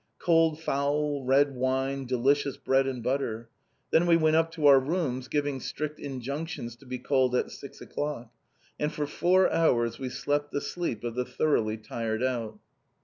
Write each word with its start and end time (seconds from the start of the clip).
Cold 0.17 0.59
fowl, 0.59 1.23
red 1.25 1.53
wine, 1.53 2.07
delicious 2.07 2.57
bread 2.57 2.87
and 2.87 3.03
butter. 3.03 3.49
Then 3.91 4.07
we 4.07 4.17
went 4.17 4.35
up 4.35 4.49
to 4.53 4.65
our 4.65 4.79
rooms, 4.79 5.27
giving 5.27 5.59
strict 5.59 5.99
injunctions 5.99 6.75
to 6.77 6.87
be 6.87 6.97
called 6.97 7.35
at 7.35 7.51
six 7.51 7.81
o'clock, 7.81 8.31
and 8.79 8.91
for 8.91 9.05
four 9.05 9.51
hours 9.53 9.99
we 9.99 10.09
slept 10.09 10.51
the 10.51 10.59
sleep 10.59 11.03
of 11.03 11.13
the 11.13 11.23
thoroughly 11.25 11.77
tired 11.77 12.23
out. 12.23 12.57